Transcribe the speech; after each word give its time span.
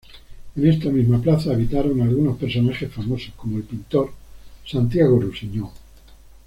En 0.55 0.67
esta 0.67 0.89
misma 0.89 1.21
plaza 1.21 1.53
habitaron 1.53 2.01
algunos 2.01 2.35
personajes 2.39 2.91
famosos 2.91 3.33
como 3.37 3.57
el 3.57 3.63
pintor 3.65 4.09
Santiago 4.65 5.19
Rusiñol. 5.19 5.69